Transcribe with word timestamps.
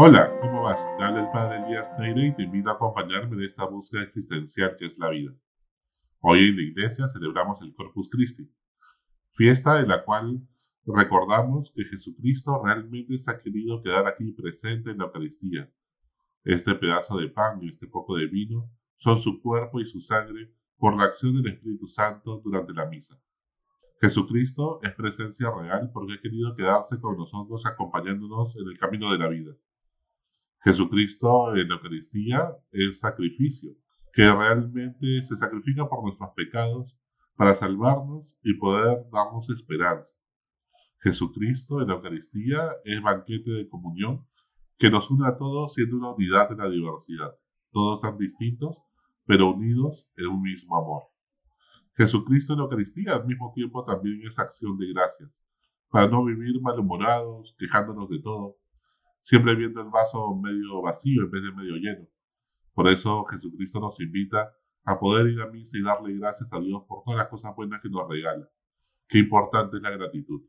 Hola, 0.00 0.32
¿cómo 0.40 0.62
vas? 0.62 0.88
Habla 1.00 1.22
el 1.22 1.30
padre 1.32 1.56
Elías 1.56 1.90
Neire 1.98 2.28
y 2.28 2.32
te 2.32 2.44
invito 2.44 2.70
a 2.70 2.74
acompañarme 2.74 3.34
en 3.34 3.42
esta 3.42 3.64
búsqueda 3.64 4.04
existencial 4.04 4.76
que 4.78 4.86
es 4.86 4.96
la 4.96 5.10
vida. 5.10 5.34
Hoy 6.20 6.50
en 6.50 6.54
la 6.54 6.62
iglesia 6.62 7.08
celebramos 7.08 7.60
el 7.62 7.74
Corpus 7.74 8.08
Christi, 8.08 8.48
fiesta 9.30 9.80
en 9.80 9.88
la 9.88 10.04
cual 10.04 10.40
recordamos 10.86 11.72
que 11.74 11.82
Jesucristo 11.82 12.62
realmente 12.64 13.18
se 13.18 13.28
ha 13.28 13.40
querido 13.40 13.82
quedar 13.82 14.06
aquí 14.06 14.30
presente 14.30 14.92
en 14.92 14.98
la 14.98 15.06
Eucaristía. 15.06 15.68
Este 16.44 16.76
pedazo 16.76 17.18
de 17.18 17.30
pan 17.30 17.60
y 17.60 17.68
este 17.68 17.88
poco 17.88 18.14
de 18.14 18.28
vino 18.28 18.70
son 18.94 19.18
su 19.18 19.42
cuerpo 19.42 19.80
y 19.80 19.84
su 19.84 19.98
sangre 19.98 20.54
por 20.76 20.96
la 20.96 21.06
acción 21.06 21.42
del 21.42 21.54
Espíritu 21.54 21.88
Santo 21.88 22.40
durante 22.44 22.72
la 22.72 22.86
misa. 22.86 23.20
Jesucristo 24.00 24.78
es 24.84 24.94
presencia 24.94 25.50
real 25.50 25.90
porque 25.92 26.12
ha 26.12 26.20
querido 26.20 26.54
quedarse 26.54 27.00
con 27.00 27.16
nosotros 27.16 27.66
acompañándonos 27.66 28.54
en 28.58 28.68
el 28.68 28.78
camino 28.78 29.10
de 29.10 29.18
la 29.18 29.26
vida. 29.26 29.56
Jesucristo 30.60 31.54
en 31.54 31.68
la 31.68 31.76
Eucaristía 31.76 32.56
es 32.72 33.00
sacrificio, 33.00 33.76
que 34.12 34.32
realmente 34.32 35.22
se 35.22 35.36
sacrifica 35.36 35.88
por 35.88 36.02
nuestros 36.02 36.30
pecados 36.34 36.98
para 37.36 37.54
salvarnos 37.54 38.36
y 38.42 38.54
poder 38.54 39.06
darnos 39.12 39.50
esperanza. 39.50 40.16
Jesucristo 41.00 41.80
en 41.80 41.88
la 41.88 41.94
Eucaristía 41.94 42.72
es 42.84 43.00
banquete 43.00 43.52
de 43.52 43.68
comunión 43.68 44.26
que 44.76 44.90
nos 44.90 45.10
une 45.10 45.28
a 45.28 45.36
todos 45.36 45.74
siendo 45.74 45.96
una 45.96 46.12
unidad 46.12 46.50
en 46.50 46.58
la 46.58 46.68
diversidad, 46.68 47.36
todos 47.70 48.00
tan 48.00 48.18
distintos, 48.18 48.82
pero 49.26 49.52
unidos 49.52 50.10
en 50.16 50.26
un 50.26 50.42
mismo 50.42 50.76
amor. 50.76 51.04
Jesucristo 51.94 52.54
en 52.54 52.58
la 52.58 52.64
Eucaristía 52.64 53.14
al 53.14 53.26
mismo 53.26 53.52
tiempo 53.54 53.84
también 53.84 54.22
es 54.26 54.40
acción 54.40 54.76
de 54.76 54.92
gracias, 54.92 55.30
para 55.88 56.08
no 56.08 56.24
vivir 56.24 56.60
malhumorados, 56.60 57.54
quejándonos 57.58 58.08
de 58.08 58.20
todo, 58.20 58.56
siempre 59.20 59.54
viendo 59.54 59.80
el 59.80 59.88
vaso 59.88 60.34
medio 60.36 60.82
vacío 60.82 61.22
en 61.22 61.30
vez 61.30 61.42
de 61.42 61.52
medio 61.52 61.76
lleno. 61.76 62.08
Por 62.72 62.88
eso 62.88 63.24
Jesucristo 63.24 63.80
nos 63.80 64.00
invita 64.00 64.52
a 64.84 64.98
poder 64.98 65.28
ir 65.28 65.40
a 65.40 65.48
misa 65.48 65.78
y 65.78 65.82
darle 65.82 66.16
gracias 66.16 66.52
a 66.52 66.60
Dios 66.60 66.82
por 66.88 67.02
todas 67.04 67.18
las 67.18 67.28
cosas 67.28 67.54
buenas 67.56 67.80
que 67.82 67.90
nos 67.90 68.08
regala. 68.08 68.48
Qué 69.08 69.18
importante 69.18 69.76
es 69.78 69.82
la 69.82 69.90
gratitud. 69.90 70.42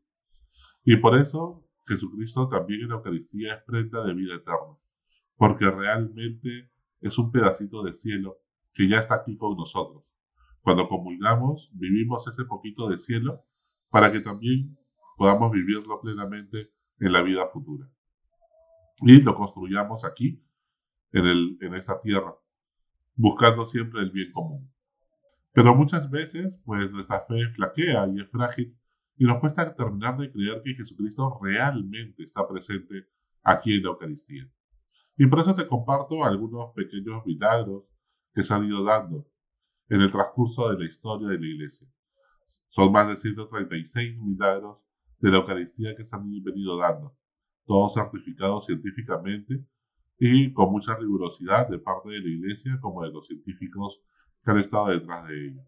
Y 0.84 0.96
por 0.96 1.16
eso 1.16 1.66
Jesucristo 1.86 2.48
también 2.48 2.82
en 2.82 2.88
la 2.88 2.94
Eucaristía 2.96 3.54
es 3.54 3.62
prenda 3.64 4.04
de 4.04 4.14
vida 4.14 4.34
eterna, 4.34 4.78
porque 5.36 5.70
realmente 5.70 6.70
es 7.00 7.18
un 7.18 7.32
pedacito 7.32 7.82
de 7.82 7.92
cielo 7.92 8.38
que 8.74 8.88
ya 8.88 8.98
está 8.98 9.16
aquí 9.16 9.36
con 9.36 9.56
nosotros 9.56 10.04
cuando 10.62 10.88
comulgamos, 10.88 11.70
vivimos 11.74 12.26
ese 12.28 12.44
poquito 12.44 12.88
de 12.88 12.98
cielo 12.98 13.44
para 13.88 14.12
que 14.12 14.20
también 14.20 14.78
podamos 15.16 15.50
vivirlo 15.52 16.00
plenamente 16.00 16.72
en 16.98 17.12
la 17.12 17.22
vida 17.22 17.48
futura. 17.48 17.90
Y 19.02 19.20
lo 19.22 19.34
construyamos 19.34 20.04
aquí, 20.04 20.42
en, 21.12 21.26
el, 21.26 21.58
en 21.60 21.74
esta 21.74 22.00
tierra, 22.00 22.34
buscando 23.14 23.66
siempre 23.66 24.00
el 24.00 24.10
bien 24.10 24.32
común. 24.32 24.70
Pero 25.52 25.74
muchas 25.74 26.10
veces, 26.10 26.60
pues 26.64 26.90
nuestra 26.90 27.24
fe 27.26 27.48
flaquea 27.54 28.06
y 28.08 28.20
es 28.20 28.30
frágil 28.30 28.76
y 29.16 29.24
nos 29.24 29.38
cuesta 29.38 29.74
terminar 29.74 30.16
de 30.16 30.30
creer 30.30 30.60
que 30.64 30.74
Jesucristo 30.74 31.38
realmente 31.42 32.22
está 32.22 32.46
presente 32.48 33.06
aquí 33.42 33.74
en 33.74 33.82
la 33.82 33.90
Eucaristía. 33.90 34.50
Y 35.16 35.26
por 35.26 35.40
eso 35.40 35.54
te 35.54 35.66
comparto 35.66 36.24
algunos 36.24 36.72
pequeños 36.74 37.26
milagros 37.26 37.84
que 38.32 38.42
se 38.42 38.54
han 38.54 38.64
ido 38.64 38.82
dando 38.84 39.28
en 39.88 40.00
el 40.00 40.10
transcurso 40.10 40.70
de 40.70 40.78
la 40.78 40.88
historia 40.88 41.28
de 41.28 41.38
la 41.38 41.46
Iglesia. 41.46 41.88
Son 42.68 42.92
más 42.92 43.08
de 43.08 43.16
136 43.16 44.18
milagros 44.20 44.86
de 45.18 45.30
la 45.30 45.38
Eucaristía 45.38 45.94
que 45.94 46.04
se 46.04 46.16
han 46.16 46.30
venido 46.42 46.78
dando, 46.78 47.14
todos 47.70 47.94
certificados 47.94 48.66
científicamente 48.66 49.64
y 50.18 50.52
con 50.52 50.72
mucha 50.72 50.96
rigurosidad 50.96 51.68
de 51.68 51.78
parte 51.78 52.10
de 52.10 52.18
la 52.18 52.28
Iglesia 52.28 52.76
como 52.80 53.04
de 53.04 53.12
los 53.12 53.28
científicos 53.28 54.02
que 54.42 54.50
han 54.50 54.58
estado 54.58 54.88
detrás 54.88 55.28
de 55.28 55.46
ello. 55.46 55.60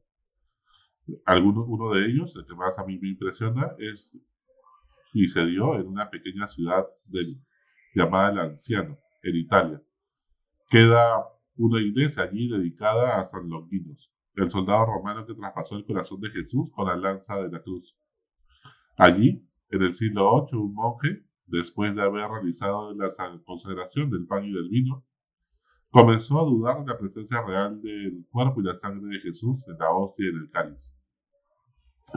Alguno, 1.25 1.65
uno 1.65 1.91
de 1.91 2.07
ellos, 2.07 2.35
el 2.35 2.45
que 2.45 2.57
más 2.57 2.77
a 2.81 2.85
mí 2.85 2.99
me 2.99 3.11
impresiona, 3.11 3.77
es 3.79 4.19
y 5.13 5.29
se 5.29 5.47
dio 5.47 5.79
en 5.79 5.87
una 5.87 6.11
pequeña 6.11 6.49
ciudad 6.49 6.89
llamada 7.95 8.33
El 8.33 8.39
Anciano, 8.51 8.99
en 9.23 9.37
Italia. 9.37 9.81
Queda 10.69 11.25
una 11.55 11.81
iglesia 11.81 12.25
allí 12.25 12.49
dedicada 12.49 13.21
a 13.21 13.23
San 13.23 13.49
Longinos, 13.49 14.13
el 14.35 14.51
soldado 14.51 14.87
romano 14.87 15.25
que 15.25 15.35
traspasó 15.35 15.77
el 15.77 15.87
corazón 15.87 16.21
de 16.21 16.31
Jesús 16.31 16.73
con 16.73 16.89
la 16.89 16.97
lanza 16.97 17.41
de 17.41 17.49
la 17.49 17.63
cruz. 17.63 17.97
Allí, 18.97 19.49
en 19.69 19.83
el 19.83 19.93
siglo 19.93 20.45
VIII, 20.45 20.59
un 20.59 20.75
monje, 20.75 21.32
después 21.53 21.95
de 21.95 22.03
haber 22.03 22.29
realizado 22.29 22.95
la 22.95 23.09
consagración 23.45 24.11
del 24.11 24.27
pan 24.27 24.45
y 24.45 24.53
del 24.53 24.71
vino, 24.71 25.05
comenzó 25.91 26.41
a 26.41 26.45
dudar 26.45 26.81
de 26.81 26.93
la 26.93 26.99
presencia 26.99 27.43
real 27.43 27.81
del 27.83 28.27
cuerpo 28.31 28.61
y 28.61 28.65
la 28.65 28.75
sangre 28.75 29.15
de 29.15 29.21
Jesús 29.21 29.69
en 29.69 29.79
la 29.79 29.91
hostia 29.91 30.27
y 30.27 30.29
en 30.31 30.37
el 30.37 30.51
cáliz. 30.51 30.97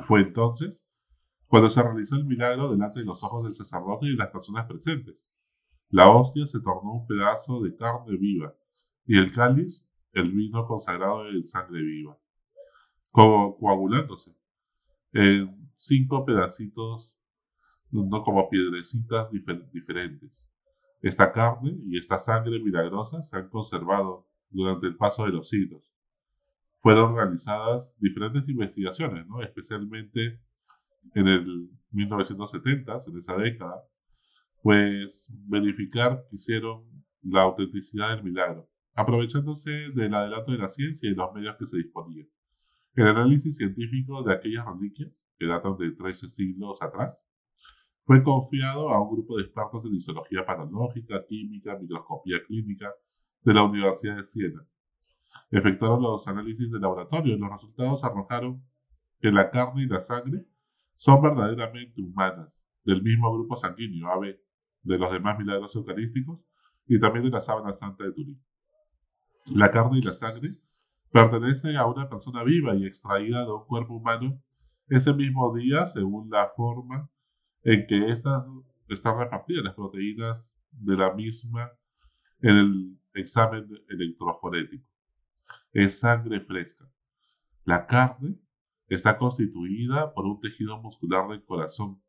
Fue 0.04 0.22
entonces 0.22 0.88
cuando 1.48 1.70
se 1.70 1.84
realizó 1.84 2.16
el 2.16 2.26
milagro 2.26 2.72
delante 2.72 3.02
de 3.02 3.06
los 3.06 3.24
ojos 3.24 3.44
del 3.44 3.54
sacerdote 3.54 4.08
y 4.08 4.12
de 4.12 4.16
las 4.16 4.30
personas 4.30 4.66
presentes. 4.68 5.28
La 5.90 6.10
hostia 6.10 6.46
se 6.46 6.62
tornó 6.62 6.94
un 6.94 7.08
pedazo 7.08 7.62
de 7.62 7.76
carne 7.76 8.18
viva 8.18 8.56
y 9.06 9.18
el 9.18 9.32
cáliz 9.32 9.88
el 10.14 10.32
vino 10.32 10.66
consagrado 10.66 11.28
en 11.28 11.44
sangre 11.44 11.82
viva, 11.82 12.18
coagulándose 13.12 14.34
en 15.12 15.70
cinco 15.76 16.26
pedacitos, 16.26 17.18
no 18.04 18.24
como 18.24 18.50
piedrecitas 18.50 19.32
diferentes. 19.32 20.50
Esta 21.02 21.32
carne 21.32 21.78
y 21.86 21.98
esta 21.98 22.18
sangre 22.18 22.60
milagrosa 22.60 23.22
se 23.22 23.38
han 23.38 23.50
conservado 23.50 24.28
durante 24.50 24.88
el 24.88 24.96
paso 24.96 25.26
de 25.26 25.32
los 25.32 25.50
siglos. 25.50 25.84
Fueron 26.80 27.16
realizadas 27.16 27.96
diferentes 28.00 28.48
investigaciones, 28.48 29.26
¿no? 29.28 29.42
especialmente 29.42 30.40
en 31.14 31.28
el 31.28 31.70
1970, 31.92 32.98
en 33.08 33.18
esa 33.18 33.38
década, 33.38 33.84
pues 34.62 35.32
verificar 35.48 36.26
que 36.30 36.36
hicieron 36.36 36.86
la 37.22 37.44
autenticidad 37.44 38.16
del 38.16 38.24
milagro 38.24 38.70
aprovechándose 38.96 39.72
del 39.94 40.14
adelanto 40.14 40.52
de 40.54 40.58
la 40.58 40.70
ciencia 40.70 41.10
y 41.10 41.14
los 41.14 41.34
medios 41.34 41.56
que 41.58 41.66
se 41.66 41.78
disponían. 41.78 42.28
El 42.96 43.08
análisis 43.08 43.58
científico 43.58 44.24
de 44.24 44.34
aquellas 44.34 44.66
reliquias, 44.66 45.12
que 45.38 45.48
datan 45.48 45.78
de 45.78 45.92
13 45.92 46.30
siglos 46.30 46.82
atrás, 46.82 47.28
fue 48.06 48.24
confiado 48.24 48.90
a 48.90 49.02
un 49.02 49.16
grupo 49.16 49.36
de 49.36 49.44
expertos 49.44 49.84
en 49.86 49.96
histología 49.96 50.46
patológica, 50.46 51.26
química, 51.26 51.76
microscopía 51.76 52.38
clínica 52.46 52.94
de 53.42 53.54
la 53.54 53.64
Universidad 53.64 54.18
de 54.18 54.24
Siena. 54.24 54.64
Efectuaron 55.50 56.04
los 56.04 56.28
análisis 56.28 56.72
de 56.72 56.80
laboratorio 56.80 57.36
y 57.36 57.40
los 57.40 57.50
resultados 57.50 58.04
arrojaron 58.04 58.64
que 59.20 59.32
la 59.32 59.50
carne 59.50 59.84
y 59.84 59.88
la 59.88 60.00
sangre 60.00 60.46
son 60.94 61.22
verdaderamente 61.24 62.02
humanas, 62.02 62.68
del 62.84 63.02
mismo 63.02 63.34
grupo 63.34 63.56
sanguíneo 63.56 64.08
AB 64.12 64.38
de 64.84 65.00
los 65.00 65.12
demás 65.12 65.40
milagros 65.40 65.76
eucarísticos 65.76 66.40
y 66.86 67.00
también 67.00 67.26
de 67.26 67.32
la 67.32 67.40
sábana 67.40 67.74
santa 67.74 68.04
de 68.04 68.12
Turín. 68.12 68.40
La 69.48 69.72
carne 69.72 69.98
y 69.98 70.02
la 70.04 70.14
sangre 70.14 70.60
pertenecen 71.12 71.76
a 71.76 71.88
una 71.88 72.08
persona 72.08 72.44
viva 72.44 72.76
y 72.76 72.86
extraída 72.86 73.46
de 73.46 73.52
un 73.52 73.66
cuerpo 73.66 73.96
humano 73.96 74.40
ese 74.90 75.12
mismo 75.12 75.56
día 75.56 75.88
según 75.88 76.30
la 76.30 76.52
forma 76.56 77.10
en 77.66 77.88
que 77.88 78.12
estas 78.12 78.46
están 78.88 79.18
repartidas 79.18 79.64
las 79.64 79.74
proteínas 79.74 80.56
de 80.72 80.96
la 80.96 81.14
misma 81.14 81.72
en 82.42 82.58
el 82.58 83.00
examen 83.16 83.68
electroforético. 83.90 84.86
Es 85.74 86.00
sangre 86.00 86.42
fresca. 86.42 86.88
La 87.64 87.88
carne 87.88 88.38
está 88.88 89.18
constituida 89.18 90.14
por 90.14 90.26
un 90.26 90.40
tejido 90.40 90.80
muscular 90.80 91.28
del 91.28 91.44
corazón, 91.44 92.00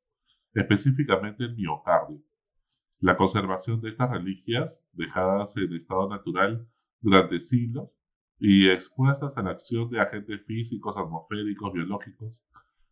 específicamente 0.52 1.44
el 1.44 1.56
miocardio. 1.56 2.22
La 3.00 3.16
conservación 3.16 3.80
de 3.80 3.88
estas 3.88 4.10
reliquias, 4.10 4.84
dejadas 4.92 5.56
en 5.56 5.72
estado 5.72 6.06
natural 6.10 6.68
durante 7.00 7.40
siglos 7.40 7.88
y 8.38 8.68
expuestas 8.68 9.38
a 9.38 9.42
la 9.42 9.52
acción 9.52 9.88
de 9.88 10.00
agentes 10.00 10.44
físicos, 10.44 10.98
atmosféricos, 10.98 11.72
biológicos, 11.72 12.44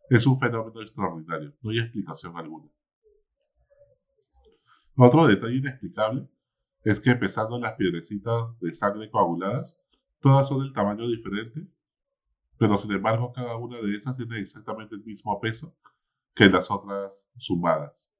es 0.09 0.25
un 0.27 0.39
fenómeno 0.39 0.81
extraordinario, 0.81 1.53
no 1.61 1.71
hay 1.71 1.79
explicación 1.79 2.37
alguna. 2.37 2.69
Otro 4.97 5.27
detalle 5.27 5.57
inexplicable 5.57 6.29
es 6.83 6.99
que 6.99 7.15
pesando 7.15 7.59
las 7.59 7.73
piedrecitas 7.73 8.57
de 8.59 8.73
sangre 8.73 9.09
coaguladas, 9.09 9.79
todas 10.21 10.47
son 10.47 10.61
del 10.61 10.73
tamaño 10.73 11.07
diferente, 11.07 11.67
pero 12.57 12.77
sin 12.77 12.91
embargo 12.91 13.33
cada 13.33 13.57
una 13.57 13.81
de 13.81 13.93
esas 13.93 14.15
tiene 14.15 14.39
exactamente 14.39 14.95
el 14.95 15.03
mismo 15.03 15.39
peso 15.41 15.75
que 16.33 16.49
las 16.49 16.69
otras 16.71 17.27
sumadas. 17.37 18.11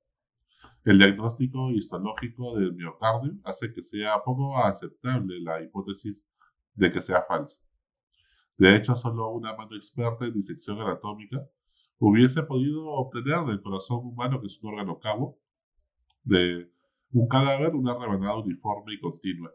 El 0.83 0.97
diagnóstico 0.97 1.71
histológico 1.71 2.57
del 2.57 2.73
miocardio 2.73 3.33
hace 3.43 3.73
que 3.73 3.81
sea 3.81 4.23
poco 4.23 4.57
aceptable 4.57 5.39
la 5.41 5.61
hipótesis 5.61 6.25
de 6.73 6.91
que 6.91 7.01
sea 7.01 7.23
falso. 7.27 7.57
De 8.57 8.75
hecho, 8.75 8.95
solo 8.95 9.29
una 9.29 9.55
mano 9.55 9.75
experta 9.75 10.25
en 10.25 10.33
disección 10.33 10.79
anatómica 10.79 11.47
hubiese 12.00 12.44
podido 12.44 12.86
obtener 12.88 13.45
del 13.45 13.62
corazón 13.62 14.06
humano, 14.06 14.42
que 14.42 14.47
es 14.47 14.62
un 14.62 14.74
órgano 14.74 15.00
cabo, 15.00 15.39
de 16.24 16.69
un 17.12 17.27
cadáver, 17.27 17.75
una 17.75 17.97
rebanada 17.97 18.38
uniforme 18.38 18.94
y 18.94 19.00
continua, 19.00 19.51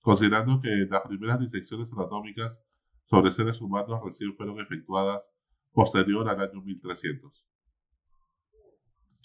considerando 0.00 0.60
que 0.60 0.86
las 0.88 1.02
primeras 1.02 1.40
disecciones 1.40 1.92
anatómicas 1.92 2.62
sobre 3.04 3.30
seres 3.30 3.60
humanos 3.60 4.00
recién 4.04 4.34
fueron 4.36 4.60
efectuadas 4.60 5.32
posterior 5.72 6.28
al 6.28 6.40
año 6.40 6.62
1300. 6.62 7.44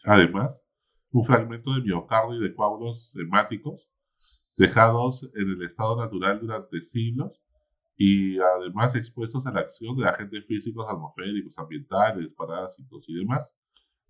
Además, 0.05 0.67
un 1.11 1.23
fragmento 1.23 1.73
de 1.73 1.81
miocardio 1.81 2.37
y 2.37 2.43
de 2.43 2.53
coágulos 2.53 3.15
hemáticos 3.15 3.89
dejados 4.57 5.29
en 5.35 5.49
el 5.49 5.61
estado 5.63 5.95
natural 5.95 6.39
durante 6.39 6.81
siglos 6.81 7.41
y 8.05 8.37
además 8.37 8.95
expuestos 8.95 9.47
a 9.47 9.51
la 9.53 9.61
acción 9.61 9.95
de 9.95 10.05
agentes 10.05 10.45
físicos 10.45 10.85
atmosféricos, 10.89 11.57
ambientales, 11.57 12.33
parásitos 12.33 13.07
y 13.07 13.13
demás, 13.13 13.55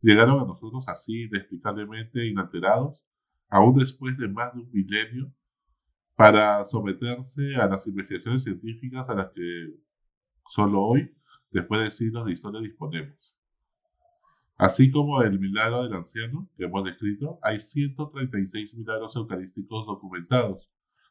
llegaron 0.01 0.42
a 0.42 0.45
nosotros 0.45 0.90
así 0.90 1.25
inexplicablemente 1.25 2.25
inalterados, 2.25 3.04
aún 3.50 3.75
después 3.78 4.18
de 4.18 4.28
más 4.30 4.51
de 4.56 4.62
un 4.62 4.72
milenio, 4.72 5.31
para 6.16 6.66
someterse 6.66 7.56
a 7.56 7.68
las 7.68 7.86
investigaciones 7.86 8.42
científicas 8.42 9.12
a 9.12 9.13
las 9.13 9.28
que 9.30 9.75
solo 10.48 10.81
hoy, 10.81 11.16
después 11.51 11.81
de 11.81 11.92
siglos 11.92 12.25
de 12.25 12.31
historia, 12.31 12.62
disponemos. 12.62 13.38
Así 14.57 14.90
como 14.90 15.22
el 15.22 15.40
milagro 15.40 15.84
del 15.84 15.94
anciano 15.94 16.50
que 16.57 16.63
hemos 16.63 16.84
descrito, 16.84 17.38
hay 17.44 17.60
136 17.60 18.74
milagros 18.74 19.16
eucarísticos 19.16 19.86
documentados 19.86 20.68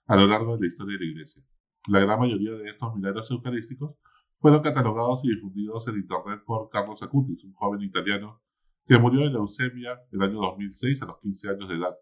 a 0.08 0.17
lo 0.17 0.26
largo 0.26 0.56
de 0.56 0.62
la 0.62 0.67
historia 0.67 0.99
de 0.99 1.05
la 1.05 1.11
Iglesia. 1.12 1.44
La 1.88 1.99
gran 1.99 2.20
mayoría 2.20 2.52
de 2.52 2.69
estos 2.69 2.94
milagros 2.94 3.29
eucarísticos 3.31 3.96
fueron 4.38 4.62
catalogados 4.62 5.25
y 5.25 5.34
difundidos 5.34 5.88
en 5.88 5.96
Internet 5.96 6.43
por 6.46 6.69
Carlos 6.69 7.02
Acutis, 7.02 7.43
un 7.44 7.52
joven 7.55 7.82
italiano 7.82 8.40
que 8.87 8.99
murió 8.99 9.20
de 9.20 9.31
leucemia 9.31 10.00
el 10.12 10.23
año 10.23 10.40
2006 10.40 11.02
a 11.02 11.06
los 11.06 11.19
15 11.19 11.50
años 11.50 11.69
de 11.69 11.76
edad, 11.76 11.96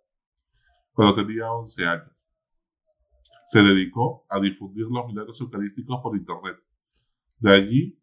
cuando 0.93 1.15
tenía 1.15 1.50
11 1.50 1.87
años. 1.87 2.11
Se 3.47 3.62
dedicó 3.62 4.27
a 4.29 4.38
difundir 4.38 4.87
los 4.91 5.06
milagros 5.06 5.41
eucarísticos 5.41 6.00
por 6.03 6.17
Internet. 6.17 6.56
De 7.38 7.53
allí 7.53 7.99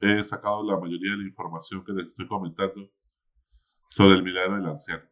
he 0.00 0.22
sacado 0.22 0.62
la 0.64 0.78
mayoría 0.78 1.12
de 1.12 1.18
la 1.18 1.28
información 1.28 1.84
que 1.84 1.92
les 1.92 2.06
estoy 2.06 2.28
comentando 2.28 2.88
sobre 3.90 4.14
el 4.14 4.22
milagro 4.22 4.56
del 4.56 4.66
anciano. 4.66 5.04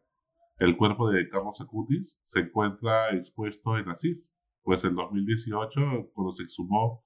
El 0.59 0.77
cuerpo 0.77 1.09
de 1.09 1.27
Carlos 1.27 1.59
Acutis 1.59 2.17
se 2.25 2.39
encuentra 2.39 3.09
expuesto 3.09 3.77
en 3.77 3.89
Asís, 3.89 4.31
pues 4.65 4.83
en 4.83 4.95
2018, 4.95 6.09
cuando 6.13 6.33
se 6.33 6.41
exhumó 6.43 7.05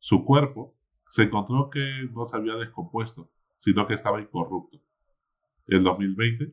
su 0.00 0.24
cuerpo, 0.24 0.76
se 1.08 1.22
encontró 1.22 1.70
que 1.70 2.08
no 2.12 2.24
se 2.24 2.36
había 2.36 2.56
descompuesto, 2.56 3.30
sino 3.58 3.86
que 3.86 3.94
estaba 3.94 4.20
incorrupto. 4.20 4.82
En 5.68 5.84
2020, 5.84 6.52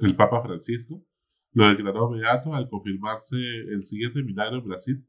el 0.00 0.16
Papa 0.16 0.42
Francisco 0.42 1.06
lo 1.52 1.68
declaró 1.68 2.10
beato 2.10 2.54
al 2.54 2.68
confirmarse 2.68 3.36
el 3.36 3.84
siguiente 3.84 4.20
milagro 4.24 4.58
en 4.58 4.64
Brasil 4.64 5.06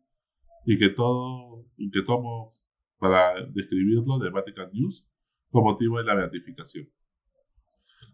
y 0.67 0.77
que 0.77 0.89
todo, 0.89 1.65
que 1.91 2.03
tomo 2.03 2.51
para 2.99 3.43
describirlo 3.47 4.19
de 4.19 4.29
Vatican 4.29 4.69
News 4.71 5.03
con 5.49 5.63
motivo 5.63 5.97
de 5.97 6.03
la 6.03 6.13
beatificación. 6.13 6.87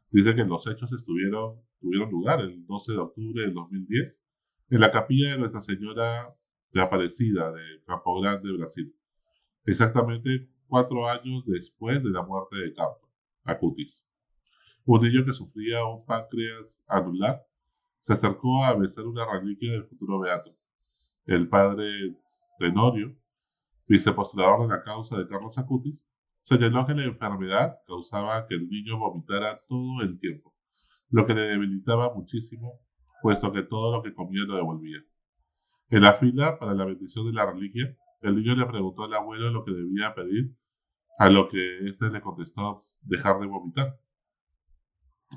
Dice 0.10 0.34
que 0.36 0.46
los 0.46 0.66
hechos 0.68 0.94
estuvieron, 0.94 1.62
tuvieron 1.82 2.10
lugar 2.10 2.40
el 2.40 2.66
12 2.66 2.94
de 2.94 2.98
octubre 2.98 3.42
del 3.42 3.54
2010 3.54 4.24
en 4.70 4.80
la 4.80 4.92
capilla 4.92 5.32
de 5.32 5.38
Nuestra 5.38 5.62
Señora 5.62 6.36
de 6.72 6.82
Aparecida 6.82 7.52
de 7.52 7.82
Campo 7.86 8.20
Grande, 8.20 8.52
Brasil, 8.52 8.96
exactamente 9.66 10.50
cuatro 10.68 11.08
años 11.08 11.46
después 11.46 12.04
de 12.04 12.10
la 12.10 12.24
muerte 12.24 12.58
de 12.58 12.74
Campo, 12.74 13.10
Acutis. 13.46 14.08
Un 14.86 15.02
niño 15.02 15.26
que 15.26 15.34
sufría 15.34 15.86
un 15.86 16.06
páncreas 16.06 16.84
anular 16.88 17.46
se 18.00 18.14
acercó 18.14 18.64
a 18.64 18.74
besar 18.76 19.06
una 19.06 19.26
reliquia 19.26 19.72
del 19.72 19.86
futuro 19.86 20.20
beato. 20.20 20.56
El 21.26 21.50
padre 21.50 22.16
Tenorio 22.60 23.16
vicepostulador 23.88 24.68
de 24.68 24.76
la 24.76 24.84
causa 24.84 25.18
de 25.18 25.28
Carlos 25.28 25.58
Acutis, 25.58 26.06
señaló 26.42 26.86
que 26.86 26.94
la 26.94 27.06
enfermedad 27.06 27.80
causaba 27.88 28.46
que 28.48 28.56
el 28.56 28.70
niño 28.70 28.98
vomitara 28.98 29.62
todo 29.68 30.02
el 30.02 30.18
tiempo, 30.18 30.54
lo 31.10 31.26
que 31.26 31.34
le 31.34 31.42
debilitaba 31.42 32.14
muchísimo, 32.14 32.82
puesto 33.22 33.52
que 33.52 33.64
todo 33.64 33.96
lo 33.96 34.04
que 34.04 34.14
comía 34.14 34.44
lo 34.46 34.56
devolvía. 34.56 35.00
En 35.90 36.02
la 36.02 36.14
fila 36.14 36.60
para 36.60 36.74
la 36.74 36.86
bendición 36.86 37.26
de 37.26 37.34
la 37.34 37.46
reliquia, 37.46 37.96
el 38.22 38.36
niño 38.36 38.56
le 38.56 38.66
preguntó 38.66 39.04
al 39.04 39.14
abuelo 39.14 39.50
lo 39.52 39.64
que 39.64 39.72
debía 39.72 40.14
pedir, 40.14 40.56
a 41.18 41.30
lo 41.30 41.48
que 41.48 41.88
éste 41.88 42.10
le 42.10 42.22
contestó 42.22 42.84
dejar 43.02 43.40
de 43.40 43.48
vomitar. 43.48 44.00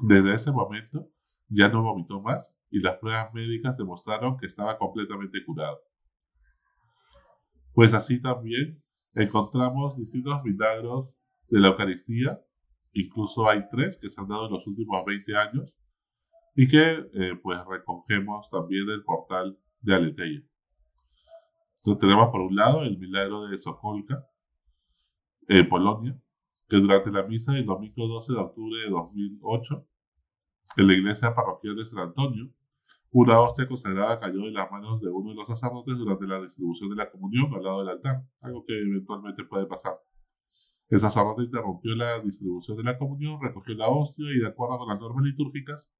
Desde 0.03 0.35
ese 0.35 0.53
momento 0.53 1.09
ya 1.49 1.69
no 1.69 1.83
vomitó 1.83 2.21
más 2.21 2.59
y 2.71 2.81
las 2.81 2.99
pruebas 2.99 3.33
médicas 3.35 3.77
demostraron 3.77 4.37
que 4.37 4.47
estaba 4.47 4.79
completamente 4.79 5.45
curado. 5.45 5.81
Pues 7.73 7.95
así 7.95 8.21
también 8.21 8.83
encontramos 9.15 9.97
distintos 9.97 10.43
milagros 10.45 11.17
de 11.49 11.61
la 11.61 11.69
Eucaristía, 11.69 12.41
incluso 12.93 13.49
hay 13.49 13.69
tres 13.71 13.99
que 13.99 14.09
se 14.09 14.21
han 14.21 14.29
dado 14.29 14.47
en 14.47 14.53
los 14.53 14.67
últimos 14.67 15.05
20 15.05 15.37
años 15.37 15.79
y 16.55 16.69
que 16.69 17.09
eh, 17.15 17.39
pues 17.43 17.59
recogemos 17.69 18.49
también 18.51 18.87
del 18.87 19.03
portal 19.05 19.59
de 19.81 19.95
Aleteia. 19.95 20.43
Entonces 21.77 22.01
tenemos 22.01 22.29
por 22.31 22.43
un 22.43 22.57
lado 22.57 22.83
el 22.83 22.99
milagro 22.99 23.47
de 23.47 23.57
Sokolka, 23.57 24.27
en 25.49 25.69
Polonia, 25.69 26.21
que 26.69 26.77
durante 26.77 27.11
la 27.11 27.25
misa 27.25 27.53
del 27.53 27.67
domingo 27.67 28.07
12 28.07 28.33
de 28.33 28.39
octubre 28.39 28.81
de 28.81 28.91
2008, 28.91 29.87
en 30.77 30.87
la 30.87 30.93
iglesia 30.93 31.35
parroquial 31.35 31.75
de 31.75 31.85
San 31.85 32.01
Antonio, 32.01 32.53
una 33.11 33.41
hostia 33.41 33.67
consagrada 33.67 34.21
cayó 34.21 34.47
en 34.47 34.55
las 34.55 34.71
manos 34.71 35.01
de 35.01 35.09
uno 35.09 35.31
de 35.31 35.37
los 35.37 35.49
sacerdotes 35.49 35.99
durante 35.99 36.27
la 36.29 36.41
distribución 36.41 36.91
de 36.91 36.97
la 36.97 37.11
comunión 37.11 37.53
al 37.53 37.65
lado 37.65 37.81
del 37.81 37.89
altar, 37.89 38.23
algo 38.41 38.65
que 38.65 38.79
eventualmente 38.79 39.43
puede 39.45 39.67
pasar. 39.67 39.95
El 40.89 41.01
sacerdote 41.01 41.43
interrumpió 41.43 41.97
la 41.97 42.21
distribución 42.21 42.77
de 42.77 42.85
la 42.85 42.99
comunión, 42.99 43.41
recogió 43.43 43.75
la 43.75 43.89
hostia 43.89 44.27
y, 44.33 44.39
de 44.39 44.47
acuerdo 44.47 44.79
con 44.79 44.89
las 44.89 45.01
normas 45.01 45.25
litúrgicas, 45.25 45.93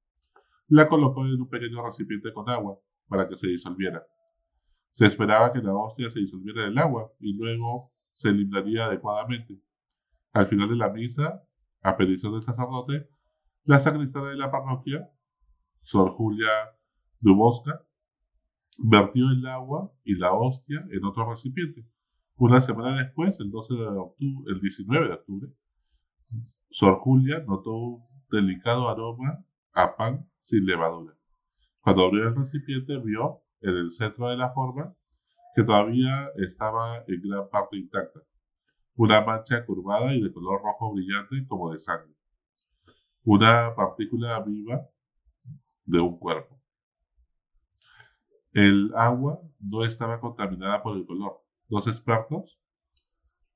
la 0.71 0.87
colocó 0.87 1.25
en 1.25 1.41
un 1.41 1.49
pequeño 1.49 1.83
recipiente 1.83 2.31
con 2.31 2.49
agua 2.49 2.79
para 3.09 3.27
que 3.27 3.35
se 3.35 3.49
disolviera. 3.49 4.05
Se 4.91 5.05
esperaba 5.05 5.51
que 5.51 5.61
la 5.61 5.75
hostia 5.75 6.09
se 6.09 6.21
disolviera 6.21 6.63
en 6.63 6.69
el 6.69 6.77
agua 6.77 7.11
y 7.19 7.33
luego 7.33 7.91
se 8.13 8.31
limpiaría 8.31 8.85
adecuadamente. 8.85 9.61
Al 10.31 10.47
final 10.47 10.69
de 10.69 10.77
la 10.77 10.89
misa, 10.89 11.43
a 11.81 11.97
petición 11.97 12.31
del 12.31 12.41
sacerdote, 12.41 13.09
la 13.65 13.79
sacristana 13.79 14.29
de 14.29 14.37
la 14.37 14.49
parroquia, 14.49 15.09
Sor 15.81 16.11
Julia 16.11 16.49
Dubosca 17.19 17.85
vertió 18.77 19.29
el 19.29 19.45
agua 19.47 19.91
y 20.05 20.15
la 20.15 20.31
hostia 20.31 20.85
en 20.89 21.03
otro 21.03 21.29
recipiente. 21.29 21.85
Una 22.37 22.61
semana 22.61 22.95
después, 22.95 23.41
el, 23.41 23.51
12 23.51 23.73
de 23.73 23.87
octubre, 23.87 24.53
el 24.53 24.59
19 24.61 25.07
de 25.09 25.13
octubre, 25.13 25.51
Sor 26.69 26.99
Julia 26.99 27.43
notó 27.45 27.75
un 27.75 28.03
delicado 28.31 28.87
aroma 28.87 29.45
a 29.73 29.95
pan 29.95 30.29
sin 30.39 30.65
levadura. 30.65 31.15
Cuando 31.81 32.05
abrió 32.05 32.27
el 32.27 32.35
recipiente, 32.35 32.97
vio 32.97 33.41
en 33.61 33.75
el 33.77 33.91
centro 33.91 34.29
de 34.29 34.37
la 34.37 34.51
forma 34.51 34.95
que 35.55 35.63
todavía 35.63 36.29
estaba 36.37 37.03
en 37.07 37.21
gran 37.21 37.49
parte 37.49 37.77
intacta, 37.77 38.19
una 38.95 39.21
mancha 39.21 39.65
curvada 39.65 40.13
y 40.13 40.21
de 40.21 40.31
color 40.31 40.61
rojo 40.61 40.93
brillante 40.93 41.45
como 41.47 41.71
de 41.71 41.79
sangre, 41.79 42.13
una 43.23 43.73
partícula 43.75 44.39
viva 44.41 44.87
de 45.85 45.99
un 45.99 46.17
cuerpo. 46.17 46.61
El 48.53 48.91
agua 48.95 49.41
no 49.59 49.83
estaba 49.85 50.19
contaminada 50.19 50.83
por 50.83 50.97
el 50.97 51.05
color. 51.05 51.41
Dos 51.69 51.87
expertos, 51.87 52.59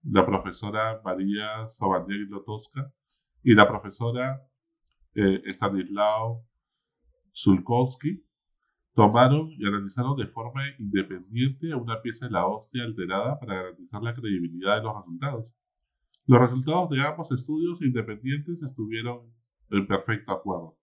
la 0.04 0.26
profesora 0.26 1.02
María 1.04 1.68
Sabanier 1.68 2.28
Lotowska 2.30 2.94
y 3.44 3.56
la 3.56 3.68
profesora 3.68 4.42
eh, 5.16 5.42
Stanislao 5.48 6.46
Zulkowski, 7.34 8.24
tomaron 8.94 9.52
y 9.52 9.66
analizaron 9.66 10.16
de 10.16 10.28
forma 10.28 10.62
independiente 10.80 11.74
una 11.76 12.02
pieza 12.02 12.28
de 12.28 12.32
la 12.32 12.46
hostia 12.46 12.84
alterada 12.84 13.40
para 13.40 13.56
garantizar 13.56 14.02
la 14.02 14.14
credibilidad 14.14 14.78
de 14.78 14.84
los 14.84 14.96
resultados. 14.96 15.54
Los 16.28 16.40
resultados 16.40 16.90
de 16.90 17.02
ambos 17.02 17.32
estudios 17.32 17.82
independientes 17.82 18.64
estuvieron 18.64 19.34
en 19.70 19.88
perfecto 19.88 20.32
acuerdo 20.32 20.78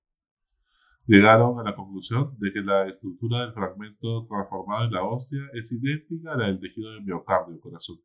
llegaron 1.07 1.59
a 1.59 1.65
la 1.65 1.75
conclusión 1.75 2.37
de 2.39 2.53
que 2.53 2.61
la 2.61 2.89
estructura 2.89 3.41
del 3.41 3.53
fragmento 3.53 4.27
transformado 4.27 4.85
en 4.85 4.93
la 4.93 5.05
hostia 5.05 5.41
es 5.53 5.73
idéntica 5.73 6.33
a 6.33 6.37
la 6.37 6.47
del 6.47 6.61
tejido 6.61 6.93
del 6.93 7.03
miocardio, 7.03 7.61
corazón, 7.61 8.01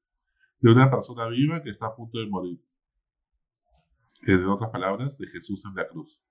de 0.60 0.72
una 0.72 0.89
persona 0.89 1.27
viva 1.27 1.62
que 1.62 1.69
está 1.69 1.88
a 1.88 1.96
punto 1.96 2.19
de 2.19 2.27
morir. 2.27 2.60
En 4.24 4.45
otras 4.45 4.71
palabras, 4.71 5.17
de 5.17 5.27
Jesús 5.27 5.63
en 5.65 5.75
la 5.75 5.88
cruz. 5.88 6.21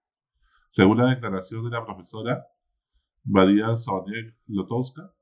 Según 0.68 0.98
la 0.98 1.06
declaración 1.06 1.64
de 1.64 1.70
la 1.70 1.84
profesora 1.84 2.46
María 3.24 3.74
Soniek 3.76 4.36
Lotowska, 4.46 5.12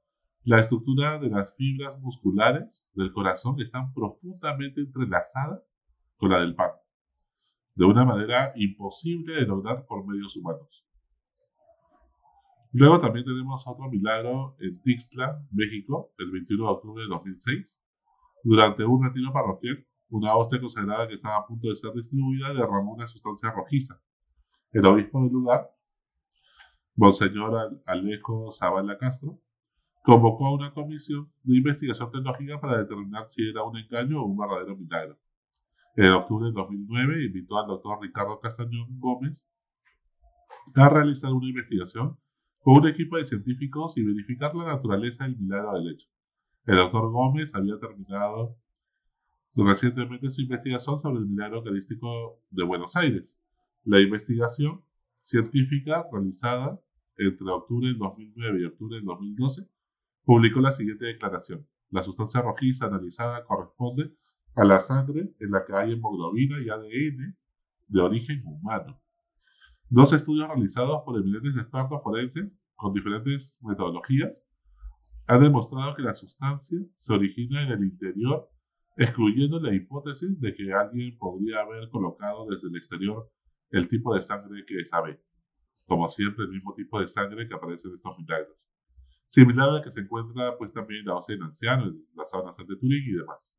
la 0.45 0.61
estructura 0.61 1.19
de 1.19 1.29
las 1.29 1.55
fibras 1.57 1.99
musculares 2.01 2.87
del 2.95 3.13
corazón 3.13 3.61
están 3.61 3.93
profundamente 3.95 4.81
entrelazadas 4.81 5.63
con 6.17 6.31
la 6.31 6.41
del 6.41 6.55
pan, 6.55 6.71
de 7.75 7.85
una 7.85 8.05
manera 8.05 8.53
imposible 8.57 9.35
de 9.35 9.47
lograr 9.47 9.87
por 9.87 10.07
medios 10.07 10.37
humanos. 10.37 10.87
Luego 12.73 12.99
también 12.99 13.25
tenemos 13.25 13.65
otro 13.67 13.89
milagro 13.89 14.57
en 14.59 14.83
Tixla, 14.83 15.47
México, 15.53 16.13
el 16.19 16.31
21 16.33 16.65
de 16.65 16.71
octubre 16.71 17.03
de 17.05 17.09
2006. 17.09 17.81
Durante 18.43 18.85
un 18.85 19.03
retiro 19.03 19.33
parroquial, 19.33 19.87
una 20.17 20.37
hostia 20.37 20.61
consagrada 20.61 21.09
que 21.09 21.15
estaba 21.15 21.39
a 21.39 21.47
punto 21.47 21.69
de 21.69 21.75
ser 21.75 21.93
distribuida 21.93 22.55
derramó 22.55 22.95
una 22.95 23.09
sustancia 23.09 23.51
rojiza. 23.51 24.01
El 24.71 24.87
obispo 24.87 25.21
del 25.21 25.33
lugar, 25.33 25.69
Monseñor 26.95 27.83
Alejo 27.85 28.53
Zavala 28.53 28.97
Castro, 28.97 29.41
convocó 30.05 30.47
a 30.47 30.55
una 30.55 30.73
comisión 30.73 31.33
de 31.43 31.57
investigación 31.57 32.13
teológica 32.13 32.61
para 32.61 32.79
determinar 32.79 33.29
si 33.29 33.49
era 33.49 33.65
un 33.65 33.77
engaño 33.77 34.23
o 34.23 34.27
un 34.27 34.37
verdadero 34.37 34.77
milagro. 34.77 35.19
En 35.97 36.11
octubre 36.11 36.47
de 36.47 36.53
2009 36.53 37.25
invitó 37.25 37.59
al 37.59 37.67
doctor 37.67 38.01
Ricardo 38.01 38.39
Castañón 38.39 39.01
Gómez 39.01 39.45
a 40.77 40.89
realizar 40.91 41.33
una 41.33 41.49
investigación 41.49 42.17
con 42.61 42.77
un 42.77 42.87
equipo 42.87 43.17
de 43.17 43.25
científicos 43.25 43.99
y 43.99 44.05
verificar 44.05 44.55
la 44.55 44.67
naturaleza 44.67 45.25
del 45.25 45.39
milagro 45.39 45.73
del 45.73 45.91
hecho. 45.93 46.07
El 46.67 46.77
doctor 46.77 47.11
Gómez 47.11 47.53
había 47.57 47.81
terminado 47.81 48.57
recientemente 49.55 50.31
su 50.31 50.43
investigación 50.43 51.01
sobre 51.01 51.19
el 51.19 51.27
milagro 51.27 51.59
eucarístico 51.59 52.43
de 52.51 52.65
Buenos 52.65 52.97
Aires. 52.97 53.37
La 53.85 54.01
investigación 54.01 54.85
científica 55.21 56.07
realizada 56.11 56.81
entre 57.17 57.51
octubre 57.51 57.87
del 57.87 57.99
2009 57.99 58.61
y 58.61 58.65
octubre 58.65 58.97
del 58.97 59.05
2012 59.05 59.69
publicó 60.25 60.61
la 60.61 60.73
siguiente 60.73 61.07
declaración. 61.07 61.67
La 61.91 62.03
sustancia 62.03 62.43
rojiza 62.43 62.87
analizada 62.87 63.45
corresponde 63.45 64.13
a 64.57 64.65
la 64.65 64.81
sangre 64.81 65.35
en 65.39 65.51
la 65.51 65.65
que 65.65 65.75
hay 65.75 65.93
hemoglobina 65.93 66.59
y 66.61 66.69
ADN 66.69 67.37
de 67.87 68.01
origen 68.01 68.43
humano. 68.45 69.01
Dos 69.89 70.13
estudios 70.13 70.49
realizados 70.49 71.03
por 71.05 71.21
eminentes 71.21 71.57
expertos 71.57 72.03
forenses 72.03 72.53
con 72.75 72.93
diferentes 72.93 73.59
metodologías 73.63 74.43
han 75.27 75.43
demostrado 75.43 75.95
que 75.95 76.03
la 76.03 76.15
sustancia 76.15 76.79
se 76.97 77.13
origina 77.13 77.63
en 77.63 77.73
el 77.73 77.85
interior, 77.85 78.51
excluyendo 78.97 79.61
la 79.61 79.75
hipótesis 79.75 80.41
de 80.41 80.55
que 80.55 80.73
alguien 80.73 81.19
podría 81.19 81.61
haber 81.61 81.89
colocado 81.91 82.47
desde 82.47 82.69
el 82.69 82.77
exterior 82.77 83.31
el 83.71 83.89
tipo 83.89 84.15
de 84.15 84.23
sangre 84.23 84.65
que 84.67 84.85
sabe, 84.85 85.21
como 85.87 86.09
siempre 86.09 86.45
el 86.45 86.51
mismo 86.51 86.75
tipo 86.75 87.01
de 87.01 87.09
sangre 87.09 87.49
que 87.49 87.55
aparece 87.55 87.89
en 87.89 87.95
estos 87.95 88.17
milagros, 88.19 88.69
similar 89.27 89.71
a 89.71 89.73
la 89.73 89.83
que 89.83 89.91
se 89.91 90.01
encuentra 90.01 90.57
pues 90.57 90.73
también 90.73 91.05
la 91.05 91.17
OCE 91.17 91.35
en 91.35 91.43
anciano, 91.43 91.87
en 91.87 92.05
la 92.15 92.25
zona 92.25 92.53
de 92.57 92.77
Turín 92.77 93.05
y 93.05 93.13
demás. 93.13 93.57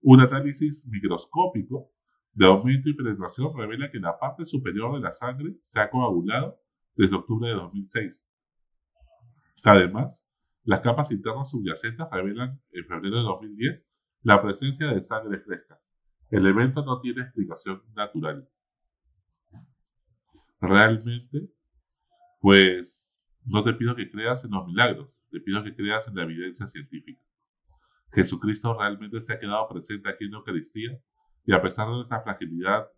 Un 0.00 0.20
análisis 0.20 0.86
microscópico 0.86 1.92
de 2.32 2.46
aumento 2.46 2.88
y 2.88 2.94
penetración 2.94 3.52
revela 3.54 3.90
que 3.90 3.98
la 3.98 4.18
parte 4.18 4.46
superior 4.46 4.94
de 4.94 5.00
la 5.00 5.12
sangre 5.12 5.56
se 5.60 5.80
ha 5.80 5.90
coagulado 5.90 6.58
desde 6.94 7.16
octubre 7.16 7.48
de 7.48 7.54
2006. 7.56 8.26
Además, 9.64 10.26
las 10.64 10.80
capas 10.80 11.10
internas 11.10 11.50
subyacentes 11.50 12.06
revelan 12.10 12.62
en 12.72 12.86
febrero 12.86 13.18
de 13.18 13.22
2010 13.22 13.89
la 14.22 14.42
presencia 14.42 14.88
de 14.88 15.02
sangre 15.02 15.40
fresca. 15.40 15.80
El 16.30 16.46
evento 16.46 16.84
no 16.84 17.00
tiene 17.00 17.22
explicación 17.22 17.82
natural. 17.94 18.48
Realmente, 20.60 21.50
pues 22.40 23.12
no 23.44 23.64
te 23.64 23.72
pido 23.72 23.96
que 23.96 24.10
creas 24.10 24.44
en 24.44 24.52
los 24.52 24.66
milagros, 24.66 25.18
te 25.30 25.40
pido 25.40 25.64
que 25.64 25.74
creas 25.74 26.06
en 26.08 26.14
la 26.16 26.24
evidencia 26.24 26.66
científica. 26.66 27.20
Jesucristo 28.12 28.76
realmente 28.78 29.20
se 29.20 29.32
ha 29.32 29.40
quedado 29.40 29.68
presente 29.68 30.08
aquí 30.10 30.24
en 30.24 30.32
la 30.32 30.38
Eucaristía 30.38 31.00
y 31.44 31.52
a 31.52 31.62
pesar 31.62 31.88
de 31.88 31.94
nuestra 31.94 32.22
fragilidad 32.22 32.88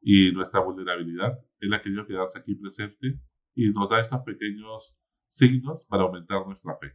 y 0.00 0.32
nuestra 0.32 0.60
vulnerabilidad, 0.60 1.38
Él 1.60 1.72
ha 1.74 1.82
querido 1.82 2.06
quedarse 2.06 2.38
aquí 2.38 2.54
presente 2.54 3.20
y 3.54 3.70
nos 3.70 3.88
da 3.88 4.00
estos 4.00 4.22
pequeños 4.22 4.96
signos 5.28 5.84
para 5.86 6.04
aumentar 6.04 6.46
nuestra 6.46 6.76
fe. 6.76 6.94